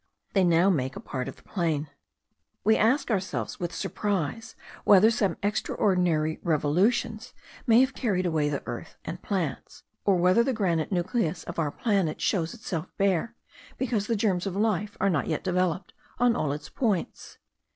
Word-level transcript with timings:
They 0.33 0.43
now 0.43 0.71
make 0.71 0.95
a 0.95 0.99
part 0.99 1.27
of 1.27 1.35
the 1.35 1.43
plain. 1.43 1.87
We 2.63 2.75
ask 2.75 3.11
ourselves 3.11 3.59
with 3.59 3.71
surprise, 3.71 4.55
whether 4.83 5.11
some 5.11 5.37
extraordinary 5.43 6.39
revolutions 6.41 7.35
may 7.67 7.81
have 7.81 7.93
carried 7.93 8.25
away 8.25 8.49
the 8.49 8.63
earth 8.65 8.97
and 9.05 9.21
plants; 9.21 9.83
or 10.03 10.15
whether 10.15 10.43
the 10.43 10.53
granite 10.53 10.91
nucleus 10.91 11.43
of 11.43 11.59
our 11.59 11.69
planet 11.69 12.19
shows 12.19 12.55
itself 12.55 12.87
bare, 12.97 13.35
because 13.77 14.07
the 14.07 14.15
germs 14.15 14.47
of 14.47 14.55
life 14.55 14.97
are 14.99 15.11
not 15.11 15.27
yet 15.27 15.43
developed 15.43 15.93
on 16.17 16.35
all 16.35 16.51
its 16.51 16.67
points. 16.67 17.37